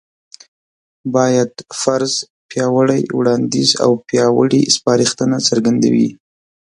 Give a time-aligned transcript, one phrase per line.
[1.13, 1.51] بايد:
[1.81, 2.13] فرض،
[2.49, 6.07] پياوړی وړانديځ او پياوړې سپارښتنه څرګندوي